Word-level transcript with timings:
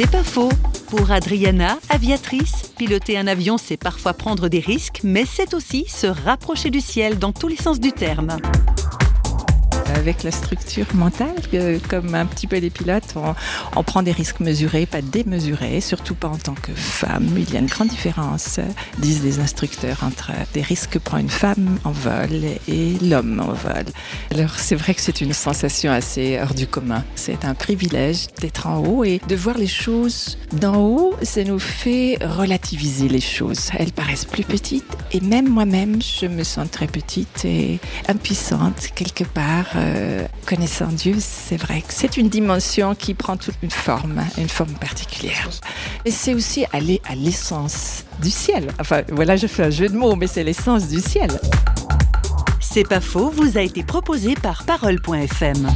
C'est 0.00 0.08
pas 0.08 0.22
faux. 0.22 0.52
Pour 0.90 1.10
Adriana, 1.10 1.76
aviatrice, 1.88 2.72
piloter 2.78 3.18
un 3.18 3.26
avion, 3.26 3.58
c'est 3.58 3.76
parfois 3.76 4.12
prendre 4.12 4.46
des 4.48 4.60
risques, 4.60 5.00
mais 5.02 5.24
c'est 5.26 5.54
aussi 5.54 5.86
se 5.88 6.06
rapprocher 6.06 6.70
du 6.70 6.80
ciel 6.80 7.18
dans 7.18 7.32
tous 7.32 7.48
les 7.48 7.56
sens 7.56 7.80
du 7.80 7.90
terme 7.90 8.36
avec 9.98 10.22
la 10.22 10.30
structure 10.30 10.86
mentale, 10.94 11.34
comme 11.88 12.14
un 12.14 12.24
petit 12.24 12.46
peu 12.46 12.58
les 12.58 12.70
pilotes, 12.70 13.14
on, 13.76 13.82
prend 13.82 14.02
des 14.02 14.12
risques 14.12 14.40
mesurés, 14.40 14.86
pas 14.86 15.02
démesurés, 15.02 15.80
surtout 15.80 16.14
pas 16.14 16.28
en 16.28 16.36
tant 16.36 16.54
que 16.54 16.72
femme. 16.72 17.28
Il 17.36 17.52
y 17.52 17.56
a 17.56 17.60
une 17.60 17.66
grande 17.66 17.88
différence, 17.88 18.60
disent 18.98 19.24
les 19.24 19.40
instructeurs, 19.40 20.04
entre 20.04 20.30
des 20.54 20.62
risques 20.62 20.90
que 20.90 20.98
prend 20.98 21.18
une 21.18 21.30
femme 21.30 21.78
en 21.84 21.90
vol 21.90 22.30
et 22.68 22.94
l'homme 23.02 23.40
en 23.40 23.52
vol. 23.52 23.86
Alors 24.32 24.54
c'est 24.56 24.76
vrai 24.76 24.94
que 24.94 25.00
c'est 25.00 25.20
une 25.20 25.32
sensation 25.32 25.90
assez 25.90 26.38
hors 26.40 26.54
du 26.54 26.66
commun. 26.66 27.04
C'est 27.16 27.44
un 27.44 27.54
privilège 27.54 28.28
d'être 28.40 28.66
en 28.66 28.78
haut 28.78 29.04
et 29.04 29.20
de 29.28 29.36
voir 29.36 29.58
les 29.58 29.66
choses 29.66 30.38
d'en 30.52 30.76
haut, 30.76 31.14
ça 31.22 31.42
nous 31.44 31.58
fait 31.58 32.18
relativiser 32.20 33.08
les 33.08 33.20
choses. 33.20 33.70
Elles 33.78 33.92
paraissent 33.92 34.24
plus 34.24 34.44
petites 34.44 34.96
et 35.12 35.20
même 35.20 35.48
moi-même, 35.48 36.00
je 36.00 36.26
me 36.26 36.44
sens 36.44 36.70
très 36.70 36.86
petite 36.86 37.44
et 37.44 37.80
impuissante 38.06 38.88
quelque 38.94 39.24
part 39.24 39.66
euh, 39.88 40.26
connaissant 40.46 40.86
Dieu, 40.86 41.16
c'est 41.18 41.56
vrai 41.56 41.80
que 41.80 41.92
c'est 41.92 42.16
une 42.16 42.28
dimension 42.28 42.94
qui 42.94 43.14
prend 43.14 43.36
toute 43.36 43.54
une 43.62 43.70
forme, 43.70 44.22
une 44.36 44.48
forme 44.48 44.74
particulière. 44.74 45.48
Et 46.04 46.10
c'est 46.10 46.34
aussi 46.34 46.64
aller 46.72 47.00
à 47.08 47.14
l'essence 47.14 48.04
du 48.22 48.30
ciel. 48.30 48.68
Enfin, 48.80 49.02
voilà, 49.10 49.36
je 49.36 49.46
fais 49.46 49.64
un 49.64 49.70
jeu 49.70 49.88
de 49.88 49.96
mots, 49.96 50.16
mais 50.16 50.26
c'est 50.26 50.44
l'essence 50.44 50.88
du 50.88 51.00
ciel. 51.00 51.30
C'est 52.60 52.86
pas 52.86 53.00
faux, 53.00 53.30
vous 53.30 53.56
a 53.56 53.62
été 53.62 53.82
proposé 53.82 54.34
par 54.34 54.64
parole.fm. 54.64 55.68